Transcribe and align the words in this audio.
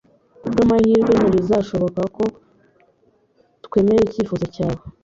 Kubwamahirwe 0.43 1.11
ntibizashoboka 1.15 2.01
ko 2.15 2.23
twemera 3.65 4.01
icyifuzo 4.05 4.45
cyawe 4.55 4.81